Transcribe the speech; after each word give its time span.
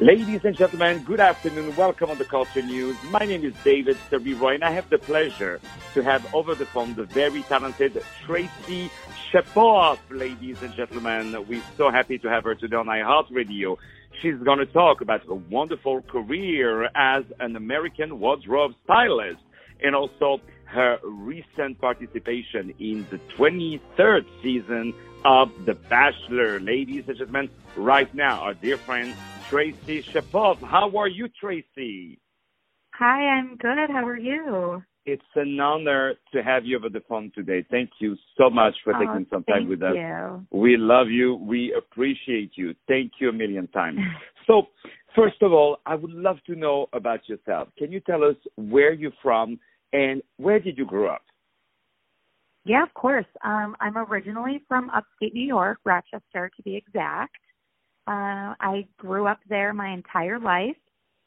Ladies 0.00 0.40
and 0.44 0.56
gentlemen, 0.56 1.04
good 1.04 1.20
afternoon. 1.20 1.76
Welcome 1.76 2.10
on 2.10 2.18
the 2.18 2.24
Culture 2.24 2.62
News. 2.62 2.96
My 3.10 3.20
name 3.20 3.44
is 3.44 3.54
David 3.62 3.96
Serero, 4.10 4.52
and 4.52 4.64
I 4.64 4.72
have 4.72 4.90
the 4.90 4.98
pleasure 4.98 5.60
to 5.94 6.02
have 6.02 6.34
over 6.34 6.56
the 6.56 6.66
phone 6.66 6.96
the 6.96 7.04
very 7.04 7.42
talented 7.44 8.02
Tracy 8.26 8.90
Shapoff. 9.30 9.98
Ladies 10.10 10.60
and 10.62 10.74
gentlemen, 10.74 11.46
we're 11.46 11.62
so 11.76 11.90
happy 11.90 12.18
to 12.18 12.28
have 12.28 12.42
her 12.42 12.56
today 12.56 12.74
on 12.74 12.86
iHeartRadio. 12.86 13.76
She's 14.20 14.34
going 14.38 14.58
to 14.58 14.66
talk 14.66 15.00
about 15.00 15.24
her 15.28 15.34
wonderful 15.34 16.02
career 16.02 16.86
as 16.96 17.22
an 17.38 17.54
American 17.54 18.18
wardrobe 18.18 18.72
stylist 18.82 19.42
and 19.80 19.94
also 19.94 20.40
her 20.64 20.98
recent 21.04 21.80
participation 21.80 22.74
in 22.80 23.06
the 23.10 23.18
23rd 23.38 24.26
season 24.42 24.92
of 25.24 25.52
The 25.66 25.74
Bachelor. 25.74 26.58
Ladies 26.58 27.04
and 27.06 27.16
gentlemen, 27.16 27.48
right 27.76 28.12
now, 28.12 28.40
our 28.40 28.54
dear 28.54 28.76
friend 28.76 29.14
Tracy 29.54 30.04
Shapoff. 30.12 30.56
How 30.62 30.90
are 30.98 31.06
you, 31.06 31.28
Tracy? 31.40 32.18
Hi, 32.98 33.20
I'm 33.36 33.56
good. 33.56 33.88
How 33.88 34.04
are 34.04 34.18
you? 34.18 34.82
It's 35.06 35.22
an 35.36 35.60
honor 35.60 36.14
to 36.32 36.42
have 36.42 36.64
you 36.64 36.76
over 36.76 36.88
the 36.88 37.02
phone 37.08 37.30
today. 37.36 37.64
Thank 37.70 37.90
you 38.00 38.16
so 38.36 38.50
much 38.50 38.74
for 38.82 38.96
oh, 38.96 38.98
taking 38.98 39.26
some 39.30 39.44
time 39.44 39.68
with 39.68 39.80
us. 39.80 39.94
You. 39.94 40.44
We 40.50 40.76
love 40.76 41.08
you. 41.08 41.36
We 41.36 41.72
appreciate 41.78 42.52
you. 42.56 42.74
Thank 42.88 43.12
you 43.20 43.28
a 43.28 43.32
million 43.32 43.68
times. 43.68 44.00
so, 44.48 44.62
first 45.14 45.40
of 45.40 45.52
all, 45.52 45.76
I 45.86 45.94
would 45.94 46.10
love 46.10 46.38
to 46.48 46.56
know 46.56 46.88
about 46.92 47.20
yourself. 47.28 47.68
Can 47.78 47.92
you 47.92 48.00
tell 48.00 48.24
us 48.24 48.36
where 48.56 48.92
you're 48.92 49.12
from 49.22 49.60
and 49.92 50.20
where 50.36 50.58
did 50.58 50.76
you 50.76 50.84
grow 50.84 51.14
up? 51.14 51.22
Yeah, 52.64 52.82
of 52.82 52.92
course. 52.94 53.26
Um, 53.44 53.76
I'm 53.78 53.96
originally 53.98 54.64
from 54.66 54.90
upstate 54.90 55.32
New 55.32 55.46
York, 55.46 55.78
Rochester 55.84 56.50
to 56.56 56.62
be 56.64 56.74
exact. 56.74 57.36
Uh, 58.06 58.54
I 58.60 58.86
grew 58.98 59.26
up 59.26 59.40
there 59.48 59.72
my 59.72 59.88
entire 59.92 60.38
life 60.38 60.76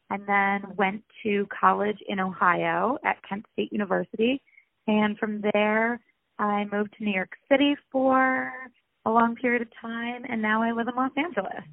and 0.09 0.23
then 0.27 0.75
went 0.77 1.03
to 1.23 1.47
college 1.59 1.97
in 2.07 2.19
Ohio 2.19 2.97
at 3.03 3.17
Kent 3.27 3.45
State 3.53 3.73
University. 3.73 4.41
And 4.87 5.17
from 5.17 5.41
there, 5.53 5.99
I 6.39 6.65
moved 6.71 6.95
to 6.97 7.03
New 7.03 7.13
York 7.13 7.31
City 7.51 7.75
for 7.91 8.53
a 9.05 9.09
long 9.09 9.35
period 9.35 9.61
of 9.61 9.69
time, 9.81 10.23
and 10.29 10.41
now 10.41 10.61
I 10.61 10.71
live 10.71 10.87
in 10.87 10.95
Los 10.95 11.11
Angeles. 11.17 11.63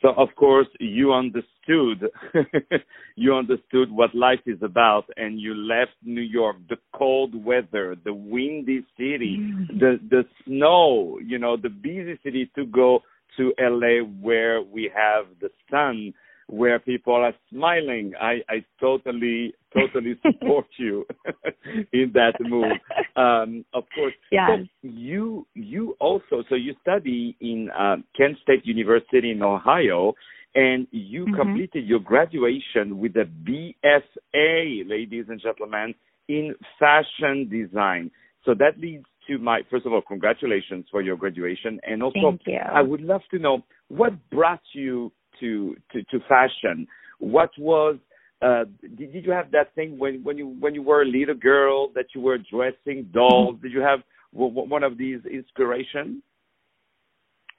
So 0.00 0.10
of 0.16 0.28
course 0.36 0.68
you 0.78 1.12
understood 1.12 2.08
you 3.16 3.34
understood 3.34 3.90
what 3.90 4.14
life 4.14 4.40
is 4.46 4.58
about 4.62 5.06
and 5.16 5.40
you 5.40 5.54
left 5.54 5.92
New 6.04 6.20
York, 6.20 6.56
the 6.68 6.76
cold 6.94 7.34
weather, 7.44 7.96
the 8.04 8.14
windy 8.14 8.86
city, 8.96 9.38
mm-hmm. 9.40 9.78
the 9.78 9.98
the 10.08 10.24
snow, 10.44 11.18
you 11.18 11.38
know, 11.38 11.56
the 11.56 11.68
busy 11.68 12.18
city 12.22 12.48
to 12.54 12.64
go 12.66 13.00
to 13.38 13.52
LA 13.58 14.04
where 14.20 14.60
we 14.62 14.90
have 14.94 15.26
the 15.40 15.50
sun, 15.70 16.12
where 16.48 16.78
people 16.78 17.14
are 17.14 17.34
smiling. 17.50 18.12
I, 18.20 18.40
I 18.48 18.64
totally, 18.80 19.54
totally 19.74 20.18
support 20.26 20.66
you 20.78 21.06
in 21.92 22.12
that 22.14 22.34
move. 22.40 22.72
Um, 23.16 23.64
of 23.74 23.84
course. 23.94 24.14
Yeah. 24.30 24.48
So 24.48 24.64
you, 24.82 25.46
you 25.54 25.96
also, 26.00 26.44
so 26.48 26.54
you 26.54 26.74
study 26.82 27.36
in 27.40 27.70
uh, 27.70 27.96
Kent 28.16 28.38
State 28.42 28.66
University 28.66 29.30
in 29.30 29.42
Ohio, 29.42 30.14
and 30.54 30.86
you 30.90 31.24
mm-hmm. 31.24 31.34
completed 31.34 31.86
your 31.86 32.00
graduation 32.00 32.98
with 32.98 33.14
a 33.16 33.28
BFA, 33.48 34.88
ladies 34.88 35.26
and 35.28 35.40
gentlemen, 35.40 35.94
in 36.28 36.54
fashion 36.78 37.48
design. 37.50 38.10
So 38.44 38.54
that 38.54 38.78
leads 38.78 39.04
my 39.36 39.60
first 39.70 39.84
of 39.84 39.92
all, 39.92 40.00
congratulations 40.00 40.86
for 40.90 41.02
your 41.02 41.16
graduation, 41.16 41.78
and 41.82 42.02
also 42.02 42.38
I 42.72 42.80
would 42.80 43.02
love 43.02 43.20
to 43.32 43.38
know 43.38 43.64
what 43.88 44.12
brought 44.30 44.62
you 44.72 45.12
to 45.40 45.76
to, 45.92 46.02
to 46.04 46.18
fashion. 46.28 46.86
What 47.18 47.50
was 47.58 47.96
uh, 48.40 48.64
did, 48.96 49.12
did 49.12 49.24
you 49.24 49.32
have 49.32 49.50
that 49.50 49.74
thing 49.74 49.98
when 49.98 50.22
when 50.22 50.38
you 50.38 50.56
when 50.60 50.74
you 50.74 50.82
were 50.82 51.02
a 51.02 51.06
little 51.06 51.34
girl 51.34 51.88
that 51.94 52.06
you 52.14 52.20
were 52.20 52.38
dressing 52.38 53.10
dolls? 53.12 53.56
did 53.62 53.72
you 53.72 53.80
have 53.80 54.00
one 54.32 54.82
of 54.82 54.96
these 54.96 55.20
inspirations? 55.30 56.22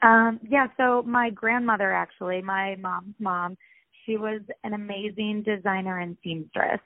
Um, 0.01 0.39
yeah, 0.47 0.67
so 0.77 1.03
my 1.03 1.29
grandmother 1.29 1.91
actually, 1.91 2.41
my 2.41 2.77
mom's 2.77 3.15
mom, 3.19 3.57
she 4.05 4.15
was 4.15 4.41
an 4.63 4.73
amazing 4.73 5.43
designer 5.45 5.99
and 5.99 6.15
seamstress. 6.23 6.79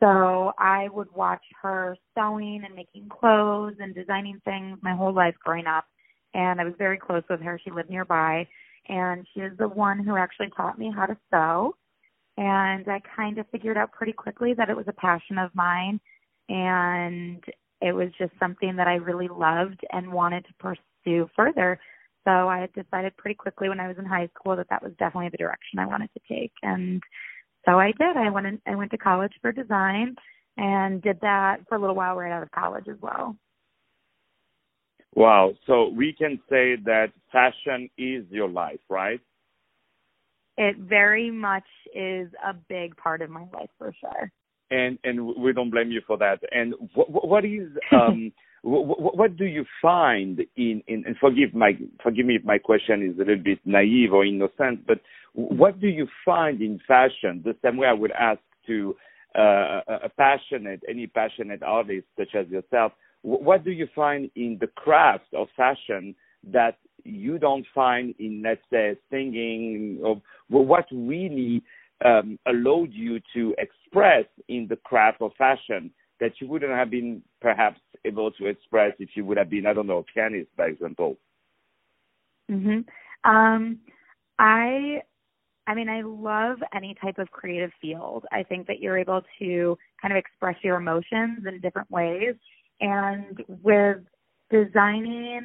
So 0.00 0.52
I 0.58 0.88
would 0.92 1.10
watch 1.14 1.42
her 1.62 1.96
sewing 2.14 2.62
and 2.64 2.74
making 2.74 3.08
clothes 3.08 3.74
and 3.80 3.94
designing 3.94 4.40
things 4.44 4.78
my 4.82 4.94
whole 4.94 5.12
life 5.12 5.34
growing 5.42 5.66
up. 5.66 5.86
And 6.34 6.60
I 6.60 6.64
was 6.64 6.74
very 6.76 6.98
close 6.98 7.22
with 7.30 7.40
her. 7.40 7.58
She 7.62 7.70
lived 7.70 7.88
nearby. 7.88 8.46
And 8.88 9.26
she 9.32 9.40
is 9.40 9.56
the 9.58 9.68
one 9.68 10.04
who 10.04 10.16
actually 10.16 10.50
taught 10.56 10.78
me 10.78 10.92
how 10.94 11.06
to 11.06 11.16
sew. 11.30 11.76
And 12.36 12.86
I 12.88 13.00
kind 13.16 13.38
of 13.38 13.46
figured 13.50 13.78
out 13.78 13.92
pretty 13.92 14.12
quickly 14.12 14.52
that 14.54 14.68
it 14.68 14.76
was 14.76 14.86
a 14.86 14.92
passion 14.92 15.38
of 15.38 15.54
mine. 15.54 15.98
And 16.48 17.42
it 17.80 17.92
was 17.92 18.08
just 18.18 18.32
something 18.38 18.76
that 18.76 18.86
I 18.86 18.94
really 18.94 19.28
loved 19.28 19.80
and 19.92 20.12
wanted 20.12 20.44
to 20.44 20.54
pursue 20.58 21.28
further. 21.34 21.80
So 22.24 22.48
I 22.48 22.58
had 22.58 22.72
decided 22.72 23.16
pretty 23.16 23.34
quickly 23.34 23.68
when 23.68 23.80
I 23.80 23.88
was 23.88 23.98
in 23.98 24.04
high 24.04 24.28
school 24.38 24.56
that 24.56 24.68
that 24.68 24.82
was 24.82 24.92
definitely 24.98 25.30
the 25.30 25.36
direction 25.38 25.78
I 25.78 25.86
wanted 25.86 26.10
to 26.14 26.20
take. 26.28 26.52
And 26.62 27.02
so 27.66 27.78
I 27.78 27.92
did. 27.98 28.16
I 28.16 28.30
went 28.30 28.46
in, 28.46 28.60
I 28.66 28.74
went 28.74 28.90
to 28.92 28.98
college 28.98 29.32
for 29.42 29.52
design 29.52 30.16
and 30.56 31.02
did 31.02 31.20
that 31.20 31.58
for 31.68 31.76
a 31.76 31.80
little 31.80 31.96
while 31.96 32.16
right 32.16 32.32
out 32.32 32.42
of 32.42 32.50
college 32.50 32.88
as 32.88 32.96
well. 33.00 33.36
Wow. 35.14 35.54
So 35.66 35.88
we 35.88 36.14
can 36.16 36.38
say 36.48 36.76
that 36.84 37.08
fashion 37.32 37.88
is 37.96 38.24
your 38.30 38.48
life, 38.48 38.80
right? 38.88 39.20
It 40.58 40.76
very 40.78 41.30
much 41.30 41.64
is 41.94 42.28
a 42.46 42.54
big 42.68 42.96
part 42.96 43.22
of 43.22 43.30
my 43.30 43.44
life 43.52 43.70
for 43.78 43.92
sure. 44.00 44.30
And 44.70 44.98
and 45.04 45.34
we 45.36 45.52
don't 45.52 45.70
blame 45.70 45.90
you 45.90 46.00
for 46.06 46.16
that. 46.18 46.40
And 46.50 46.74
what, 46.94 47.26
what 47.26 47.44
is 47.44 47.68
um 47.92 48.32
what, 48.66 49.16
what 49.16 49.36
do 49.36 49.44
you 49.44 49.64
find 49.80 50.40
in, 50.56 50.82
in 50.88 51.04
and 51.06 51.16
forgive 51.18 51.54
my 51.54 51.72
forgive 52.02 52.26
me 52.26 52.36
if 52.36 52.44
my 52.44 52.58
question 52.58 53.02
is 53.02 53.16
a 53.16 53.20
little 53.20 53.42
bit 53.42 53.60
naive 53.64 54.12
or 54.12 54.24
innocent, 54.24 54.86
but 54.86 55.00
what 55.34 55.80
do 55.80 55.86
you 55.86 56.08
find 56.24 56.60
in 56.60 56.80
fashion? 56.86 57.42
The 57.44 57.54
same 57.62 57.76
way 57.76 57.86
I 57.86 57.92
would 57.92 58.10
ask 58.12 58.40
to 58.66 58.96
uh, 59.38 59.80
a 60.04 60.08
passionate, 60.16 60.82
any 60.88 61.06
passionate 61.06 61.62
artist 61.62 62.06
such 62.18 62.34
as 62.34 62.48
yourself, 62.48 62.92
what 63.22 63.64
do 63.64 63.70
you 63.70 63.86
find 63.94 64.30
in 64.34 64.56
the 64.60 64.66
craft 64.66 65.26
of 65.34 65.48
fashion 65.56 66.14
that 66.52 66.78
you 67.04 67.38
don't 67.38 67.66
find 67.74 68.14
in, 68.18 68.42
let's 68.42 68.62
say, 68.72 68.96
singing? 69.10 70.00
Or 70.02 70.22
what 70.48 70.86
really 70.90 71.62
um, 72.04 72.38
allowed 72.46 72.92
you 72.92 73.20
to 73.34 73.54
express 73.58 74.24
in 74.48 74.66
the 74.68 74.76
craft 74.76 75.20
of 75.20 75.32
fashion 75.36 75.90
that 76.20 76.40
you 76.40 76.48
wouldn't 76.48 76.72
have 76.72 76.90
been 76.90 77.22
perhaps 77.40 77.80
able 78.04 78.30
to 78.32 78.46
express 78.46 78.92
if 78.98 79.10
you 79.14 79.24
would 79.24 79.36
have 79.36 79.50
been, 79.50 79.66
I 79.66 79.72
don't 79.72 79.86
know, 79.86 79.98
a 79.98 80.02
pianist, 80.02 80.54
by 80.56 80.66
example? 80.66 81.18
Mhm. 82.48 82.86
Um, 83.24 83.80
I 84.38 85.02
I 85.66 85.74
mean, 85.74 85.88
I 85.88 86.02
love 86.02 86.58
any 86.72 86.94
type 86.94 87.18
of 87.18 87.30
creative 87.32 87.72
field. 87.80 88.24
I 88.30 88.44
think 88.44 88.68
that 88.68 88.78
you're 88.78 88.98
able 88.98 89.22
to 89.40 89.76
kind 90.00 90.12
of 90.12 90.16
express 90.16 90.56
your 90.62 90.76
emotions 90.76 91.44
in 91.44 91.60
different 91.60 91.90
ways. 91.90 92.36
And 92.80 93.42
with 93.62 93.98
designing, 94.50 95.44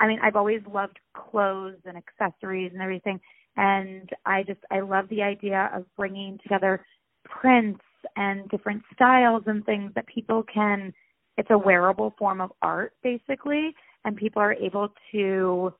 I 0.00 0.06
mean, 0.08 0.18
I've 0.22 0.36
always 0.36 0.62
loved 0.66 0.98
clothes 1.14 1.80
and 1.84 1.98
accessories 1.98 2.72
and 2.72 2.80
everything. 2.80 3.20
And 3.56 4.08
I 4.24 4.42
just, 4.42 4.60
I 4.70 4.80
love 4.80 5.08
the 5.10 5.22
idea 5.22 5.70
of 5.74 5.84
bringing 5.96 6.38
together 6.42 6.82
prints 7.24 7.84
and 8.16 8.48
different 8.48 8.82
styles 8.94 9.42
and 9.46 9.64
things 9.64 9.92
that 9.94 10.06
people 10.06 10.44
can, 10.52 10.92
it's 11.36 11.50
a 11.50 11.58
wearable 11.58 12.14
form 12.18 12.40
of 12.40 12.52
art 12.62 12.92
basically. 13.02 13.74
And 14.04 14.16
people 14.16 14.42
are 14.42 14.54
able 14.54 14.92
to 15.12 15.72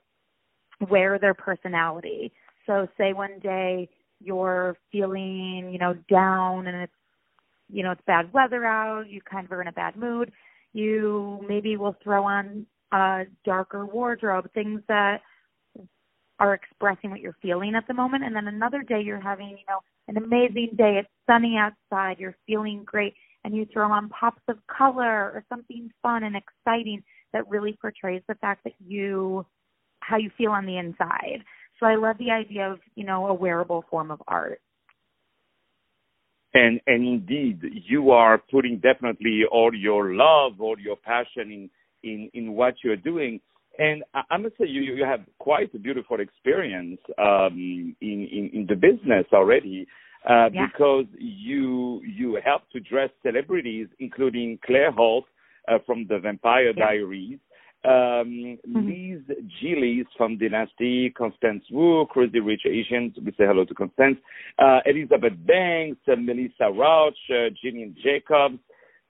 wear 0.89 1.19
their 1.19 1.35
personality 1.35 2.33
so 2.67 2.87
say 2.97 3.13
one 3.13 3.39
day 3.41 3.89
you're 4.21 4.77
feeling, 4.91 5.71
you 5.73 5.79
know, 5.79 5.95
down 6.09 6.67
and 6.67 6.83
it's, 6.83 6.93
you 7.69 7.83
know, 7.83 7.93
it's 7.93 8.03
bad 8.07 8.33
weather 8.33 8.65
out, 8.65 9.09
you 9.09 9.21
kind 9.21 9.45
of 9.45 9.53
are 9.53 9.63
in 9.63 9.69
a 9.69 9.73
bad 9.73 9.97
mood, 9.97 10.31
you 10.73 11.45
maybe 11.49 11.77
will 11.77 11.97
throw 12.03 12.25
on 12.25 12.67
a 12.93 13.23
darker 13.45 13.87
wardrobe, 13.87 14.49
things 14.53 14.81
that 14.89 15.21
are 16.43 16.55
expressing 16.55 17.11
what 17.11 17.21
you're 17.21 17.37
feeling 17.41 17.77
at 17.77 17.87
the 17.87 17.95
moment. 17.95 18.25
And 18.25 18.35
then 18.35 18.49
another 18.49 18.83
day 18.83 19.01
you're 19.01 19.21
having, 19.21 19.51
you 19.51 19.65
know, 19.69 19.79
an 20.09 20.17
amazing 20.17 20.71
day, 20.77 20.99
it's 20.99 21.09
sunny 21.25 21.57
outside, 21.57 22.19
you're 22.19 22.37
feeling 22.49 22.83
great, 22.85 23.15
and 23.45 23.55
you 23.55 23.65
throw 23.73 23.91
on 23.93 24.09
pops 24.09 24.43
of 24.49 24.57
color 24.67 25.31
or 25.31 25.45
something 25.49 25.89
fun 26.03 26.25
and 26.25 26.35
exciting 26.35 27.01
that 27.33 27.49
really 27.49 27.79
portrays 27.81 28.23
the 28.27 28.35
fact 28.35 28.65
that 28.65 28.73
you, 28.85 29.47
how 30.01 30.17
you 30.17 30.31
feel 30.37 30.51
on 30.51 30.67
the 30.67 30.79
inside. 30.79 31.45
So 31.79 31.87
I 31.87 31.95
love 31.95 32.19
the 32.19 32.33
idea 32.33 32.73
of, 32.73 32.81
you 32.97 33.05
know, 33.05 33.29
a 33.29 33.35
wearable 33.35 33.85
form 33.89 34.11
of 34.11 34.21
art. 34.27 34.61
And 36.55 36.81
and 36.87 37.07
indeed, 37.07 37.61
you 37.89 38.11
are 38.11 38.37
putting 38.51 38.79
definitely 38.79 39.43
all 39.51 39.73
your 39.73 40.15
love, 40.15 40.61
all 40.61 40.79
your 40.79 40.97
passion 40.97 41.51
in 41.51 41.71
in 42.03 42.31
in 42.35 42.53
what 42.53 42.75
you're 42.85 42.97
doing. 42.97 43.41
And 43.79 44.05
I, 44.15 44.37
must 44.37 44.57
say, 44.59 44.67
you 44.67 44.83
you 44.83 45.05
have 45.05 45.21
quite 45.39 45.75
a 45.75 45.79
beautiful 45.79 46.21
experience 46.21 47.01
um, 47.19 47.97
in, 48.01 48.29
in 48.31 48.51
in 48.53 48.67
the 48.69 48.77
business 48.77 49.27
already. 49.33 49.87
Uh, 50.29 50.49
Yeah. 50.53 50.67
because 50.67 51.07
you 51.19 52.01
you 52.05 52.39
help 52.45 52.63
to 52.71 52.79
dress 52.81 53.11
celebrities, 53.23 53.89
including 53.99 54.59
Claire 54.65 54.93
Holt 54.93 55.25
uh, 55.69 55.79
from 55.87 56.07
the 56.07 56.19
Vampire 56.19 56.73
Yeah. 56.77 56.85
Diaries, 56.87 57.41
um, 57.85 58.57
Mhm. 58.69 58.87
Liz 58.89 59.23
Gillies 59.61 60.07
from 60.17 60.37
Dynasty, 60.37 61.11
Constance 61.11 61.65
Wu, 61.71 62.07
Crazy 62.07 62.39
Rich 62.41 62.67
Asians. 62.67 63.19
We 63.19 63.33
say 63.33 63.47
hello 63.47 63.65
to 63.65 63.75
Constance. 63.75 64.19
Uh, 64.59 64.81
Elizabeth 64.87 65.35
Banks, 65.47 65.99
uh, 66.07 66.15
Melissa 66.15 66.71
Rauch, 66.71 67.19
uh, 67.31 67.51
Gillian 67.61 67.97
Jacobs. 68.05 68.61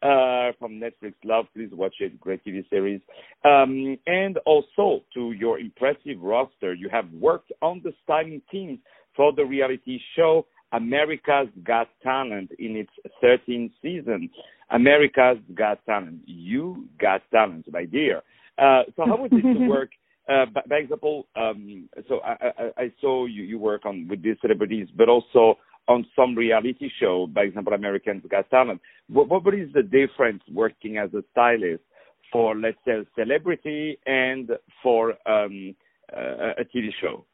Uh, 0.02 0.50
from 0.58 0.80
Netflix 0.80 1.14
Love, 1.22 1.44
please 1.54 1.70
watch 1.72 1.94
it. 2.00 2.20
Great 2.20 2.44
TV 2.44 2.68
series. 2.68 3.00
Um, 3.44 3.96
and 4.08 4.36
also 4.46 5.04
to 5.14 5.30
your 5.30 5.60
impressive 5.60 6.20
roster, 6.20 6.74
you 6.74 6.88
have 6.88 7.04
worked 7.12 7.52
on 7.62 7.80
the 7.84 7.92
styling 8.02 8.42
teams 8.50 8.80
for 9.14 9.32
the 9.32 9.44
reality 9.44 10.00
show 10.16 10.44
America's 10.72 11.48
Got 11.64 11.88
Talent 12.02 12.50
in 12.58 12.76
its 12.76 12.90
13th 13.22 13.70
season. 13.80 14.30
America's 14.70 15.38
Got 15.54 15.84
Talent. 15.86 16.22
You 16.26 16.88
got 16.98 17.22
talent, 17.30 17.66
my 17.70 17.84
dear. 17.84 18.22
Uh, 18.58 18.82
so 18.96 19.04
how 19.06 19.16
would 19.18 19.32
it 19.32 19.44
work? 19.68 19.90
Uh, 20.28 20.46
by, 20.46 20.62
by 20.68 20.76
example, 20.76 21.26
um, 21.36 21.88
so 22.08 22.20
I, 22.20 22.32
I, 22.58 22.82
I 22.84 22.92
saw 23.00 23.26
you, 23.26 23.42
you 23.42 23.58
work 23.58 23.84
on 23.84 24.06
with 24.08 24.22
these 24.22 24.36
celebrities, 24.40 24.88
but 24.96 25.08
also 25.08 25.58
on 25.88 26.06
some 26.14 26.34
reality 26.34 26.88
show, 27.00 27.26
by 27.26 27.42
example, 27.42 27.72
Americans 27.72 28.22
Got 28.30 28.48
Talent. 28.50 28.80
What, 29.08 29.28
what 29.28 29.54
is 29.54 29.72
the 29.72 29.82
difference 29.82 30.42
working 30.52 30.96
as 30.96 31.12
a 31.14 31.22
stylist 31.32 31.82
for, 32.32 32.54
let's 32.54 32.78
say, 32.84 32.92
a 32.92 33.04
celebrity 33.18 33.98
and 34.06 34.50
for 34.82 35.10
um, 35.28 35.74
uh, 36.16 36.54
a 36.58 36.64
TV 36.74 36.90
show? 37.00 37.24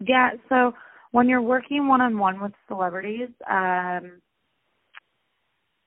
Yeah, 0.00 0.30
so 0.48 0.74
when 1.12 1.28
you're 1.28 1.42
working 1.42 1.88
one 1.88 2.00
on 2.00 2.18
one 2.18 2.40
with 2.40 2.52
celebrities, 2.68 3.28
um 3.50 4.20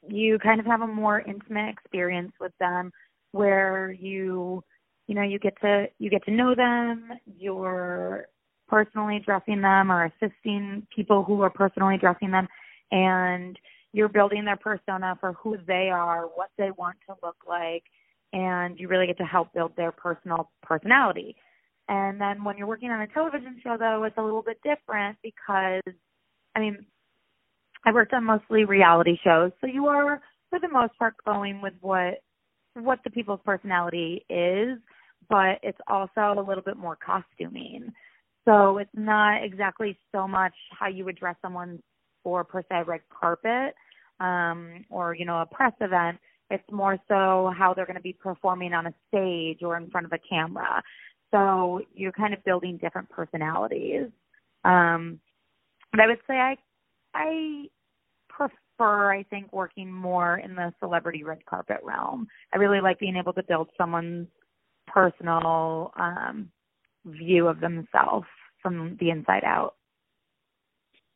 you 0.09 0.39
kind 0.39 0.59
of 0.59 0.65
have 0.65 0.81
a 0.81 0.87
more 0.87 1.19
intimate 1.21 1.69
experience 1.69 2.31
with 2.39 2.53
them 2.59 2.91
where 3.31 3.91
you 3.91 4.63
you 5.07 5.15
know, 5.15 5.21
you 5.21 5.39
get 5.39 5.59
to 5.61 5.87
you 5.99 6.09
get 6.09 6.23
to 6.25 6.31
know 6.31 6.53
them, 6.53 7.09
you're 7.37 8.27
personally 8.67 9.21
dressing 9.23 9.61
them 9.61 9.91
or 9.91 10.05
assisting 10.05 10.85
people 10.95 11.23
who 11.23 11.41
are 11.41 11.49
personally 11.49 11.97
dressing 11.97 12.31
them 12.31 12.47
and 12.91 13.57
you're 13.93 14.09
building 14.09 14.45
their 14.45 14.57
persona 14.57 15.17
for 15.19 15.33
who 15.33 15.57
they 15.65 15.89
are, 15.91 16.23
what 16.35 16.49
they 16.57 16.71
want 16.77 16.97
to 17.07 17.15
look 17.23 17.37
like, 17.47 17.83
and 18.33 18.79
you 18.79 18.87
really 18.87 19.07
get 19.07 19.17
to 19.17 19.23
help 19.23 19.53
build 19.53 19.75
their 19.75 19.91
personal 19.91 20.51
personality. 20.61 21.35
And 21.89 22.19
then 22.19 22.43
when 22.43 22.57
you're 22.57 22.67
working 22.67 22.91
on 22.91 23.01
a 23.01 23.07
television 23.07 23.59
show, 23.63 23.77
though, 23.79 24.03
it's 24.03 24.17
a 24.17 24.21
little 24.21 24.41
bit 24.41 24.59
different 24.61 25.17
because, 25.23 25.81
I 26.55 26.59
mean, 26.59 26.85
I 27.85 27.93
worked 27.93 28.13
on 28.13 28.25
mostly 28.25 28.65
reality 28.65 29.17
shows, 29.23 29.51
so 29.61 29.67
you 29.67 29.87
are, 29.87 30.21
for 30.49 30.59
the 30.59 30.69
most 30.69 30.97
part, 30.99 31.15
going 31.25 31.61
with 31.61 31.73
what 31.81 32.21
what 32.73 32.99
the 33.03 33.09
people's 33.09 33.39
personality 33.43 34.23
is, 34.29 34.77
but 35.29 35.57
it's 35.63 35.79
also 35.87 36.35
a 36.37 36.45
little 36.47 36.63
bit 36.63 36.77
more 36.77 36.95
costuming. 36.95 37.91
So 38.47 38.77
it's 38.77 38.89
not 38.93 39.43
exactly 39.43 39.99
so 40.13 40.25
much 40.25 40.53
how 40.71 40.87
you 40.87 41.03
would 41.03 41.17
dress 41.17 41.35
someone 41.41 41.81
for 42.23 42.45
per 42.45 42.61
se 42.61 42.83
red 42.85 43.01
carpet 43.09 43.75
um, 44.21 44.85
or 44.89 45.13
you 45.13 45.25
know 45.25 45.41
a 45.41 45.45
press 45.45 45.73
event. 45.81 46.17
It's 46.49 46.63
more 46.71 46.97
so 47.09 47.51
how 47.57 47.73
they're 47.75 47.85
going 47.85 47.97
to 47.97 48.01
be 48.01 48.13
performing 48.13 48.73
on 48.73 48.87
a 48.87 48.93
stage 49.09 49.63
or 49.63 49.75
in 49.75 49.89
front 49.89 50.05
of 50.05 50.13
a 50.13 50.19
camera. 50.29 50.81
So 51.31 51.81
you're 51.93 52.13
kind 52.13 52.33
of 52.33 52.43
building 52.45 52.77
different 52.77 53.09
personalities. 53.09 54.07
Um, 54.63 55.19
but 55.91 55.99
I 55.99 56.07
would 56.07 56.19
say 56.25 56.35
I 56.35 56.55
I 57.13 57.65
prefer 58.29 59.11
I 59.11 59.23
think 59.23 59.51
working 59.51 59.91
more 59.91 60.37
in 60.37 60.55
the 60.55 60.73
celebrity 60.79 61.25
red 61.25 61.45
carpet 61.45 61.79
realm. 61.83 62.27
I 62.53 62.57
really 62.57 62.79
like 62.79 62.97
being 62.99 63.17
able 63.17 63.33
to 63.33 63.43
build 63.43 63.69
someone's 63.77 64.27
personal 64.87 65.91
um, 65.97 66.49
view 67.05 67.47
of 67.47 67.59
themselves 67.59 68.27
from 68.61 68.97
the 68.99 69.09
inside 69.09 69.43
out. 69.43 69.75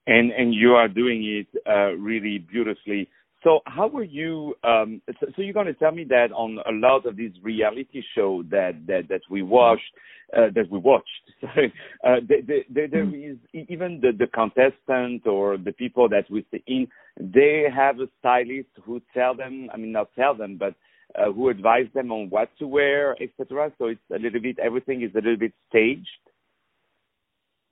and 0.07 0.31
and 0.31 0.53
you 0.53 0.73
are 0.73 0.87
doing 0.87 1.23
it 1.23 1.47
uh, 1.67 1.93
really 1.93 2.39
beautifully. 2.39 3.09
So 3.43 3.61
how 3.65 3.87
were 3.87 4.03
you? 4.03 4.55
Um, 4.63 5.01
so, 5.19 5.27
so 5.35 5.41
you're 5.41 5.53
going 5.53 5.67
to 5.67 5.73
tell 5.73 5.91
me 5.91 6.03
that 6.05 6.31
on 6.31 6.59
a 6.67 6.71
lot 6.71 7.05
of 7.05 7.15
these 7.15 7.31
reality 7.41 8.01
shows 8.15 8.45
that 8.49 8.73
that 8.87 9.07
that 9.09 9.21
we 9.29 9.41
watched, 9.41 9.91
uh, 10.35 10.47
that 10.55 10.69
we 10.69 10.79
watched, 10.79 11.07
sorry, 11.41 11.73
uh, 12.03 12.17
the, 12.27 12.41
the, 12.45 12.59
the, 12.69 12.87
there 12.87 13.15
is 13.15 13.37
even 13.53 13.99
the 14.01 14.11
the 14.17 14.27
contestant 14.27 15.25
or 15.25 15.57
the 15.57 15.71
people 15.71 16.09
that 16.09 16.29
we 16.29 16.45
see 16.51 16.63
in, 16.67 16.87
they 17.19 17.65
have 17.73 17.99
a 17.99 18.07
stylist 18.19 18.69
who 18.83 19.01
tell 19.13 19.35
them. 19.35 19.69
I 19.73 19.77
mean, 19.77 19.91
not 19.91 20.09
tell 20.15 20.35
them, 20.35 20.57
but 20.57 20.75
uh, 21.15 21.31
who 21.31 21.49
advise 21.49 21.87
them 21.93 22.11
on 22.11 22.29
what 22.29 22.49
to 22.59 22.67
wear, 22.67 23.15
etc. 23.21 23.71
So 23.77 23.85
it's 23.87 24.01
a 24.13 24.19
little 24.19 24.41
bit 24.41 24.59
everything 24.59 25.01
is 25.03 25.11
a 25.13 25.17
little 25.17 25.37
bit 25.37 25.53
staged. 25.69 26.07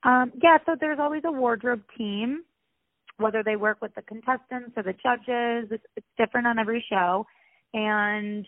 Um, 0.04 0.32
yeah, 0.42 0.58
so 0.66 0.76
there's 0.80 1.00
always 1.00 1.24
a 1.26 1.32
wardrobe 1.32 1.84
team, 1.98 2.44
whether 3.18 3.44
they 3.44 3.56
work 3.56 3.82
with 3.82 3.94
the 3.96 4.02
contestants 4.04 4.72
or 4.78 4.84
the 4.84 4.94
judges. 4.94 5.70
It's, 5.72 5.84
it's 5.96 6.08
different 6.18 6.48
on 6.48 6.58
every 6.58 6.86
show, 6.90 7.26
and 7.74 8.46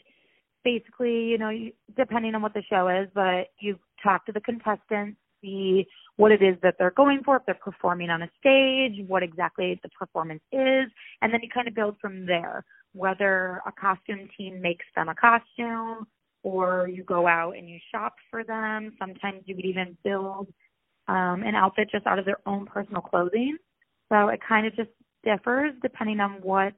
basically, 0.63 1.25
you 1.25 1.38
know, 1.38 1.50
you, 1.50 1.74
depending 1.98 2.36
on 2.36 2.42
what 2.42 2.53
the 2.53 2.63
show 2.69 2.88
is, 2.88 3.09
but 3.13 3.48
you 3.59 3.77
talk 4.01 4.25
to 4.27 4.31
the 4.31 4.42
contestants, 4.42 5.18
see 5.42 5.88
what 6.18 6.31
it 6.31 6.42
is 6.42 6.56
that 6.62 6.75
they're 6.77 6.92
going 6.92 7.21
for, 7.25 7.38
if 7.38 7.45
they're 7.45 7.56
performing 7.56 8.09
on 8.09 8.21
a 8.21 8.30
stage, 8.39 9.06
what 9.07 9.24
exactly 9.24 9.80
the 9.83 9.89
performance 9.89 10.44
is, 10.51 10.86
and 11.21 11.33
then 11.33 11.39
you 11.42 11.50
kind 11.53 11.68
of 11.68 11.75
build 11.75 11.98
from 12.00 12.25
there. 12.25 12.63
Whether 12.94 13.62
a 13.65 13.71
costume 13.71 14.30
team 14.38 14.62
makes 14.62 14.86
them 14.95 15.09
a 15.09 15.15
costume, 15.15 16.07
or 16.44 16.88
you 16.88 17.03
go 17.03 17.27
out 17.27 17.57
and 17.57 17.69
you 17.69 17.80
shop 17.92 18.15
for 18.30 18.44
them. 18.44 18.94
Sometimes 19.00 19.44
you 19.45 19.56
would 19.56 19.65
even 19.65 19.98
build 20.03 20.48
um, 21.12 21.44
an 21.44 21.56
outfit 21.56 21.90
just 21.92 22.08
out 22.08 22.19
of 22.19 22.25
their 22.25 22.40
own 22.46 22.66
personal 22.66 23.02
clothing. 23.02 23.58
So 24.10 24.30
it 24.30 24.40
kind 24.48 24.66
of 24.66 24.75
just 24.75 24.90
differs 25.24 25.74
depending 25.81 26.19
on 26.19 26.40
what 26.42 26.74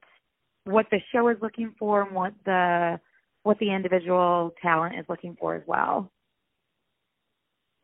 what 0.64 0.86
the 0.90 0.98
show 1.12 1.28
is 1.28 1.36
looking 1.40 1.74
for 1.78 2.02
and 2.02 2.14
what 2.14 2.32
the 2.44 2.98
what 3.44 3.58
the 3.58 3.72
individual 3.72 4.52
talent 4.60 4.96
is 4.98 5.04
looking 5.08 5.36
for 5.38 5.54
as 5.54 5.62
well. 5.66 6.10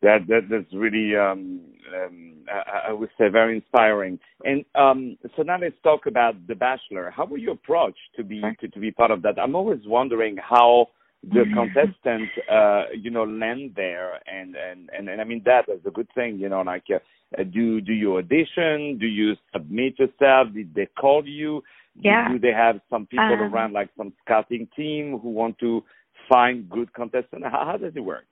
That 0.02 0.26
that 0.28 0.48
that's 0.50 0.72
really 0.74 1.14
um, 1.14 1.60
um, 1.94 2.36
I, 2.50 2.88
I 2.88 2.92
would 2.92 3.10
say 3.18 3.28
very 3.28 3.56
inspiring. 3.56 4.18
And 4.44 4.64
um, 4.74 5.18
so 5.36 5.42
now 5.42 5.58
let's 5.60 5.76
talk 5.84 6.06
about 6.06 6.34
The 6.48 6.54
Bachelor. 6.54 7.12
How 7.14 7.26
were 7.26 7.38
you 7.38 7.52
approached 7.52 7.98
to 8.16 8.24
be 8.24 8.40
to, 8.60 8.68
to 8.68 8.78
be 8.80 8.90
part 8.90 9.10
of 9.10 9.22
that? 9.22 9.38
I'm 9.38 9.54
always 9.54 9.80
wondering 9.86 10.36
how 10.36 10.88
the 11.22 11.44
contestant 11.54 12.30
uh, 12.50 12.84
you 12.96 13.10
know 13.10 13.24
land 13.24 13.72
there, 13.76 14.20
and, 14.26 14.56
and 14.56 14.90
and 14.96 15.08
and 15.08 15.20
I 15.20 15.24
mean 15.24 15.42
that 15.44 15.68
is 15.68 15.80
a 15.86 15.90
good 15.90 16.08
thing. 16.14 16.38
You 16.38 16.48
know, 16.48 16.62
like 16.62 16.84
uh, 16.90 17.42
do 17.44 17.80
do 17.80 17.92
you 17.92 18.16
audition? 18.16 18.98
Do 18.98 19.06
you 19.06 19.36
submit 19.52 19.98
yourself? 19.98 20.54
Did 20.54 20.74
they 20.74 20.86
call 20.98 21.26
you? 21.26 21.62
Yeah. 21.94 22.28
Do 22.28 22.38
they 22.38 22.52
have 22.52 22.80
some 22.88 23.06
people 23.06 23.34
Um, 23.34 23.52
around, 23.52 23.72
like 23.72 23.90
some 23.96 24.12
scouting 24.24 24.68
team, 24.74 25.18
who 25.18 25.30
want 25.30 25.58
to 25.58 25.84
find 26.28 26.68
good 26.70 26.92
contestants? 26.94 27.44
How, 27.50 27.64
how 27.66 27.76
does 27.76 27.92
it 27.94 28.00
work? 28.00 28.26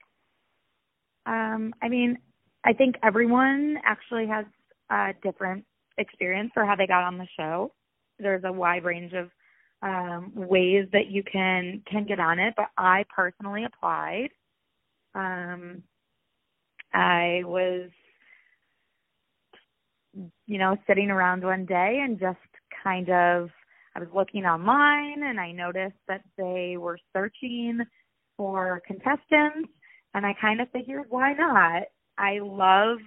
Um, 1.27 1.75
I 1.83 1.89
mean, 1.89 2.19
I 2.65 2.73
think 2.73 2.97
everyone 3.03 3.79
actually 3.85 4.27
has 4.29 4.47
a 4.91 5.13
different 5.23 5.65
experience 5.99 6.53
for 6.55 6.65
how 6.65 6.77
they 6.77 6.87
got 6.87 7.03
on 7.03 7.19
the 7.19 7.27
show. 7.37 7.73
There's 8.19 8.45
a 8.45 8.53
wide 8.53 8.85
range 8.85 9.13
of 9.13 9.31
um, 9.83 10.33
ways 10.35 10.89
that 10.93 11.07
you 11.09 11.23
can 11.23 11.83
can 11.91 12.05
get 12.05 12.21
on 12.21 12.39
it, 12.39 12.55
but 12.57 12.67
I 12.77 13.05
personally 13.15 13.65
applied. 13.65 14.31
Um, 15.15 15.83
I 16.93 17.43
was, 17.45 17.91
you 20.47 20.59
know, 20.59 20.77
sitting 20.87 21.11
around 21.11 21.45
one 21.45 21.65
day 21.67 22.01
and 22.03 22.19
just 22.19 22.39
kind 22.83 23.09
of 23.11 23.51
I 23.95 24.01
was 24.01 24.09
looking 24.15 24.45
online 24.47 25.23
and 25.25 25.41
I 25.41 25.53
noticed 25.53 25.97
that 26.09 26.23
they 26.37 26.77
were 26.79 26.99
searching 27.13 27.81
for 28.37 28.81
contestants 28.87 29.69
and 30.15 30.25
I 30.25 30.35
kind 30.41 30.61
of 30.61 30.71
figured 30.71 31.07
why 31.09 31.33
not? 31.35 31.83
I 32.17 32.39
love 32.41 32.99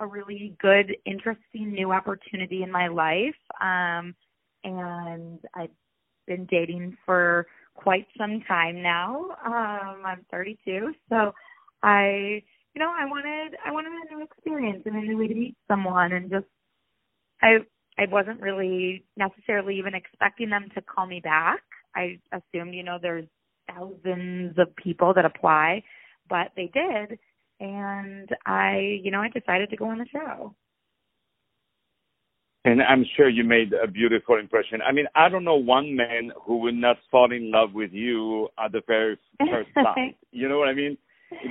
a 0.00 0.06
really 0.06 0.54
good, 0.60 0.94
interesting 1.06 1.72
new 1.72 1.92
opportunity 1.92 2.62
in 2.62 2.70
my 2.70 2.88
life. 2.88 3.36
Um 3.60 4.14
and 4.64 5.38
I've 5.54 5.70
been 6.28 6.46
dating 6.46 6.96
for 7.04 7.46
quite 7.74 8.06
some 8.16 8.42
time 8.46 8.82
now. 8.82 9.36
Um 9.44 10.02
I'm 10.04 10.26
32, 10.30 10.94
so 11.08 11.32
I 11.82 12.42
you 12.74 12.80
know, 12.80 12.92
I 12.96 13.06
wanted 13.06 13.56
I 13.64 13.72
wanted 13.72 13.92
a 13.92 14.14
new 14.14 14.22
experience 14.24 14.82
and 14.86 14.96
a 14.96 15.00
new 15.00 15.18
way 15.18 15.28
to 15.28 15.34
meet 15.34 15.56
someone 15.66 16.12
and 16.12 16.30
just 16.30 16.46
I 17.42 17.58
I 17.98 18.06
wasn't 18.10 18.40
really 18.40 19.04
necessarily 19.16 19.76
even 19.78 19.94
expecting 19.94 20.50
them 20.50 20.68
to 20.74 20.82
call 20.82 21.06
me 21.06 21.20
back. 21.20 21.60
I 21.96 22.20
assumed, 22.32 22.74
you 22.74 22.84
know, 22.84 22.98
there's 23.00 23.26
thousands 23.68 24.56
of 24.58 24.74
people 24.76 25.12
that 25.14 25.24
apply, 25.24 25.82
but 26.28 26.52
they 26.56 26.70
did, 26.72 27.18
and 27.60 28.28
I, 28.46 29.00
you 29.02 29.10
know, 29.10 29.20
I 29.20 29.28
decided 29.28 29.70
to 29.70 29.76
go 29.76 29.86
on 29.86 29.98
the 29.98 30.06
show. 30.06 30.54
And 32.68 32.82
I'm 32.82 33.06
sure 33.16 33.30
you 33.30 33.44
made 33.44 33.72
a 33.72 33.86
beautiful 33.86 34.38
impression. 34.38 34.80
I 34.82 34.92
mean, 34.92 35.06
I 35.14 35.30
don't 35.30 35.44
know 35.44 35.56
one 35.56 35.96
man 35.96 36.30
who 36.44 36.58
would 36.58 36.74
not 36.74 36.98
fall 37.10 37.32
in 37.32 37.50
love 37.50 37.72
with 37.72 37.92
you 37.92 38.48
at 38.62 38.72
the 38.72 38.82
very 38.86 39.18
first 39.38 39.70
sight. 39.74 40.18
you 40.32 40.50
know 40.50 40.58
what 40.58 40.68
I 40.68 40.74
mean? 40.74 40.98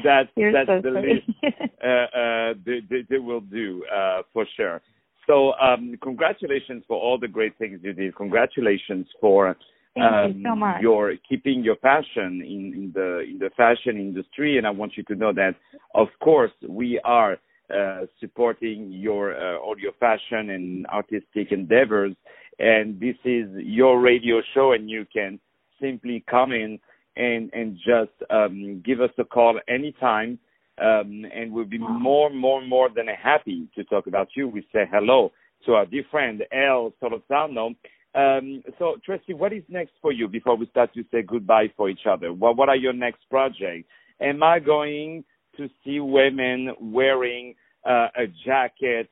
That 0.03 0.29
You're 0.35 0.51
that's 0.51 0.67
so 0.67 0.81
the 0.81 0.91
least 0.91 1.27
uh, 1.83 1.87
uh, 1.87 2.53
they, 2.63 2.81
they, 2.87 3.01
they 3.09 3.17
will 3.17 3.41
do 3.41 3.83
uh, 3.91 4.21
for 4.31 4.45
sure. 4.55 4.79
So, 5.25 5.53
um, 5.53 5.95
congratulations 6.03 6.83
for 6.87 6.99
all 7.01 7.17
the 7.17 7.27
great 7.27 7.57
things 7.57 7.79
you 7.83 7.93
did. 7.93 8.15
Congratulations 8.15 9.07
for 9.19 9.57
Thank 9.95 10.35
you 10.35 10.43
so 10.43 10.51
um, 10.51 10.59
much. 10.59 10.81
your 10.81 11.15
keeping 11.27 11.63
your 11.63 11.75
passion 11.77 12.43
in, 12.45 12.73
in 12.75 12.91
the 12.93 13.21
in 13.21 13.39
the 13.39 13.49
fashion 13.57 13.97
industry. 13.97 14.59
And 14.59 14.67
I 14.67 14.69
want 14.69 14.95
you 14.95 15.03
to 15.03 15.15
know 15.15 15.33
that, 15.33 15.55
of 15.95 16.07
course, 16.21 16.51
we 16.67 16.99
are 17.03 17.37
uh, 17.73 18.05
supporting 18.19 18.91
your 18.91 19.35
uh, 19.35 19.59
your 19.77 19.93
fashion 19.99 20.51
and 20.51 20.85
artistic 20.87 21.51
endeavors. 21.51 22.15
And 22.59 22.99
this 22.99 23.15
is 23.23 23.49
your 23.57 23.99
radio 23.99 24.41
show, 24.53 24.71
and 24.71 24.89
you 24.89 25.05
can 25.11 25.39
simply 25.81 26.23
come 26.29 26.51
in 26.51 26.79
and 27.15 27.49
and 27.53 27.75
just 27.75 28.13
um, 28.29 28.81
give 28.85 29.01
us 29.01 29.11
a 29.17 29.25
call 29.25 29.59
anytime, 29.67 30.39
um, 30.81 31.25
and 31.33 31.51
we'll 31.51 31.65
be 31.65 31.77
more 31.77 32.29
more 32.29 32.61
more 32.65 32.89
than 32.95 33.07
happy 33.07 33.67
to 33.75 33.83
talk 33.83 34.07
about 34.07 34.29
you. 34.35 34.47
We 34.47 34.61
say 34.73 34.85
hello 34.91 35.31
to 35.65 35.73
our 35.73 35.85
dear 35.85 36.03
friend 36.09 36.43
El 36.51 36.93
Solorzano. 37.01 37.75
Um, 38.15 38.63
so 38.79 38.95
Tracy, 39.05 39.33
what 39.33 39.53
is 39.53 39.63
next 39.69 39.93
for 40.01 40.11
you 40.11 40.27
before 40.27 40.55
we 40.55 40.67
start 40.67 40.93
to 40.93 41.03
say 41.11 41.21
goodbye 41.21 41.71
for 41.75 41.89
each 41.89 42.05
other? 42.09 42.33
What 42.33 42.55
what 42.57 42.69
are 42.69 42.75
your 42.75 42.93
next 42.93 43.21
projects? 43.29 43.87
Am 44.21 44.41
I 44.41 44.59
going 44.59 45.23
to 45.57 45.69
see 45.83 45.99
women 45.99 46.71
wearing 46.79 47.55
uh, 47.85 48.07
a 48.15 48.27
jacket 48.45 49.09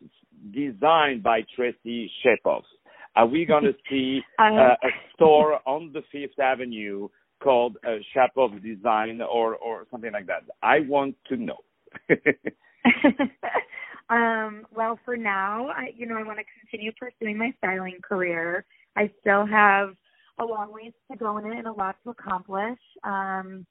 designed 0.53 1.23
by 1.23 1.41
Tracy 1.55 2.11
Shapoff? 2.23 2.63
Are 3.15 3.27
we 3.27 3.45
going 3.45 3.63
to 3.65 3.73
see 3.89 4.21
uh, 4.39 4.75
a 4.83 4.89
store 5.13 5.59
on 5.67 5.91
the 5.93 6.01
Fifth 6.11 6.39
Avenue 6.39 7.07
called 7.41 7.77
uh, 7.85 7.97
Shapoff 8.15 8.61
Design 8.61 9.21
or 9.21 9.55
or 9.55 9.87
something 9.91 10.11
like 10.11 10.27
that? 10.27 10.43
I 10.61 10.81
want 10.81 11.15
to 11.29 11.37
know. 11.37 11.57
um, 14.09 14.65
well, 14.75 14.99
for 15.05 15.15
now, 15.17 15.67
I, 15.67 15.91
you 15.95 16.05
know, 16.05 16.17
I 16.17 16.23
want 16.23 16.39
to 16.39 16.45
continue 16.59 16.91
pursuing 16.99 17.37
my 17.37 17.53
styling 17.57 17.99
career. 18.07 18.65
I 18.95 19.11
still 19.21 19.45
have 19.45 19.95
a 20.39 20.43
long 20.43 20.73
ways 20.73 20.93
to 21.11 21.17
go 21.17 21.37
in 21.37 21.45
it 21.45 21.57
and 21.57 21.67
a 21.67 21.71
lot 21.71 21.95
to 22.03 22.09
accomplish. 22.09 22.79
Um, 23.03 23.65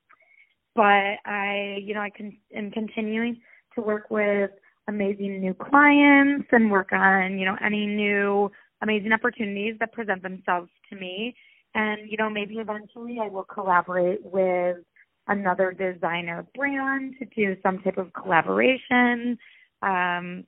but 0.74 1.18
I, 1.24 1.78
you 1.82 1.94
know, 1.94 2.00
I 2.00 2.10
can, 2.10 2.36
am 2.54 2.70
continuing 2.70 3.40
to 3.74 3.80
work 3.80 4.10
with 4.10 4.50
amazing 4.88 5.40
new 5.40 5.54
clients 5.54 6.46
and 6.52 6.70
work 6.70 6.92
on, 6.92 7.38
you 7.38 7.46
know, 7.46 7.56
any 7.64 7.86
new 7.86 8.50
amazing 8.82 9.12
opportunities 9.12 9.76
that 9.80 9.92
present 9.92 10.22
themselves 10.22 10.68
to 10.90 10.96
me. 10.96 11.34
And, 11.74 12.08
you 12.08 12.16
know, 12.16 12.30
maybe 12.30 12.56
eventually 12.56 13.18
I 13.20 13.28
will 13.28 13.44
collaborate 13.44 14.20
with 14.24 14.78
another 15.26 15.72
designer 15.72 16.46
brand 16.54 17.14
to 17.18 17.24
do 17.34 17.56
some 17.62 17.80
type 17.80 17.96
of 17.96 18.12
collaboration 18.12 19.38
um, 19.82 20.44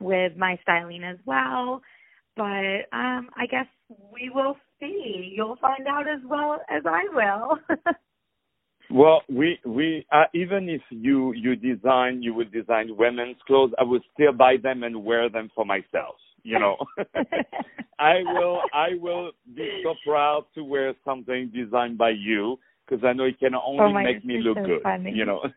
with 0.00 0.36
my 0.36 0.58
styling 0.62 1.02
as 1.02 1.16
well. 1.24 1.80
But 2.36 2.88
um, 2.92 3.28
I 3.36 3.46
guess 3.50 3.66
we 4.12 4.30
will 4.30 4.56
see. 4.80 5.32
You'll 5.34 5.56
find 5.56 5.86
out 5.86 6.08
as 6.08 6.20
well 6.24 6.60
as 6.70 6.82
I 6.86 7.04
will. 7.12 7.58
Well, 8.92 9.22
we 9.30 9.58
we 9.64 10.06
uh, 10.12 10.24
even 10.34 10.68
if 10.68 10.82
you 10.90 11.32
you 11.32 11.56
design 11.56 12.22
you 12.22 12.34
would 12.34 12.52
design 12.52 12.94
women's 12.96 13.38
clothes, 13.46 13.72
I 13.78 13.84
would 13.84 14.02
still 14.12 14.32
buy 14.32 14.56
them 14.62 14.82
and 14.82 15.02
wear 15.02 15.30
them 15.30 15.50
for 15.54 15.64
myself. 15.64 16.16
You 16.42 16.58
know, 16.58 16.76
I 17.98 18.16
will 18.22 18.60
I 18.74 18.88
will 19.00 19.30
be 19.56 19.82
so 19.82 19.94
proud 20.06 20.44
to 20.56 20.62
wear 20.62 20.92
something 21.06 21.50
designed 21.54 21.96
by 21.96 22.10
you 22.10 22.58
because 22.84 23.02
I 23.02 23.14
know 23.14 23.24
it 23.24 23.38
can 23.38 23.54
only 23.54 23.82
oh 23.82 23.92
make 23.92 24.24
me 24.26 24.42
look 24.42 24.58
so 24.58 24.64
good. 24.64 24.82
funny. 24.82 25.12
You 25.14 25.24
know. 25.24 25.40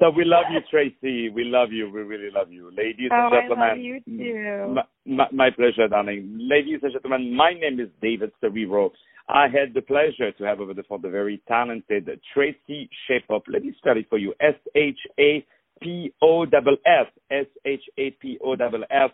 so 0.00 0.08
we 0.08 0.24
love 0.24 0.46
you, 0.50 0.60
Tracy. 0.70 1.28
We 1.28 1.44
love 1.44 1.72
you. 1.72 1.90
We 1.90 2.02
really 2.02 2.30
love 2.30 2.50
you, 2.50 2.70
ladies 2.74 3.10
oh, 3.12 3.16
and 3.16 3.32
gentlemen. 3.32 3.64
I 3.64 3.68
love 3.70 3.78
you 3.78 4.00
too. 4.06 4.76
My, 5.06 5.26
my, 5.32 5.50
pleasure, 5.50 5.86
darling. 5.88 6.36
Ladies 6.40 6.80
and 6.82 6.92
gentlemen, 6.92 7.34
my 7.34 7.52
name 7.52 7.78
is 7.78 7.88
David 8.02 8.32
Serero. 8.42 8.90
I 9.28 9.44
had 9.44 9.72
the 9.72 9.82
pleasure 9.82 10.32
to 10.32 10.44
have 10.44 10.60
over 10.60 10.74
the 10.74 10.82
phone 10.82 11.00
the 11.00 11.08
very 11.08 11.40
talented 11.46 12.08
Tracy 12.34 12.90
Shapoff. 13.08 13.42
Let 13.46 13.64
me 13.64 13.72
spell 13.78 13.96
it 13.96 14.06
for 14.10 14.18
you. 14.18 14.34
S 14.40 14.54
H 14.74 14.98
A 15.20 15.46
P 15.80 16.12
O 16.22 16.42
F 16.42 16.50
F. 16.86 17.06
S 17.30 17.46
H 17.64 17.82
A 17.98 18.10
P 18.20 18.38
O 18.44 18.54
F 18.54 18.72
F. 18.90 19.10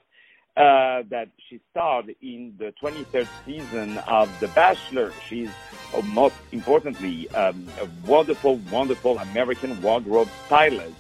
Uh, 0.55 1.03
that 1.09 1.29
she 1.49 1.59
starred 1.71 2.15
in 2.21 2.55
the 2.59 2.75
23rd 2.83 3.27
season 3.47 3.97
of 4.07 4.29
The 4.39 4.49
Bachelor. 4.49 5.11
She's, 5.27 5.49
uh, 5.95 6.03
most 6.03 6.37
importantly, 6.53 7.27
um, 7.31 7.67
a 7.81 7.89
wonderful, 8.07 8.57
wonderful 8.71 9.19
American 9.19 9.81
wardrobe 9.81 10.29
stylist. 10.45 10.95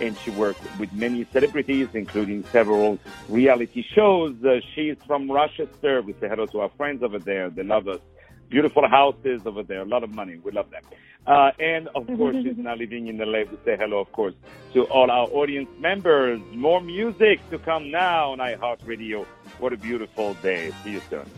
And 0.00 0.16
she 0.18 0.30
worked 0.30 0.62
with 0.78 0.92
many 0.92 1.26
celebrities, 1.32 1.88
including 1.94 2.44
several 2.52 3.00
reality 3.28 3.82
shows. 3.92 4.36
Uh, 4.44 4.60
she's 4.72 4.96
from 5.04 5.28
Rochester. 5.28 6.00
We 6.02 6.12
say 6.20 6.28
hello 6.28 6.46
to 6.46 6.60
our 6.60 6.70
friends 6.76 7.02
over 7.02 7.18
there. 7.18 7.50
They 7.50 7.64
love 7.64 7.88
us 7.88 8.00
beautiful 8.48 8.86
houses 8.86 9.42
over 9.46 9.64
there, 9.64 9.80
a 9.80 9.84
lot 9.84 10.04
of 10.04 10.14
money. 10.14 10.36
We 10.36 10.52
love 10.52 10.70
them. 10.70 10.82
Uh, 11.26 11.50
and 11.58 11.88
of 11.88 12.06
course, 12.18 12.36
she's 12.42 12.56
now 12.56 12.74
living 12.74 13.06
in 13.06 13.16
the 13.16 13.26
LA. 13.26 13.40
We 13.40 13.58
say 13.64 13.76
hello, 13.78 13.98
of 14.00 14.10
course, 14.12 14.34
to 14.74 14.84
all 14.84 15.10
our 15.10 15.28
audience 15.28 15.68
members. 15.78 16.40
More 16.52 16.80
music 16.80 17.38
to 17.50 17.58
come 17.58 17.90
now 17.90 18.32
on 18.32 18.38
iHeartRadio. 18.38 19.24
What 19.58 19.72
a 19.72 19.76
beautiful 19.76 20.34
day. 20.34 20.72
See 20.82 20.92
you 20.92 21.02
soon. 21.08 21.30